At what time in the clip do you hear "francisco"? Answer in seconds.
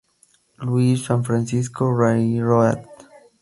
1.23-1.85